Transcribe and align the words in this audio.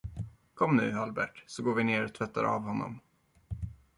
Kom 0.53 0.75
nu, 0.75 0.91
Albert, 0.97 1.43
så 1.47 1.63
går 1.63 1.73
vi 1.75 1.83
ner 1.83 2.03
och 2.05 2.13
tvättar 2.13 2.43
av 2.43 2.61
honom! 2.61 2.99